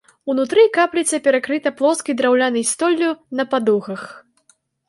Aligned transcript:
Унутры 0.33 0.63
капліца 0.77 1.19
перакрыта 1.27 1.73
плоскай 1.83 2.17
драўлянай 2.23 2.67
столлю 2.73 3.09
на 3.41 3.49
падугах. 3.53 4.01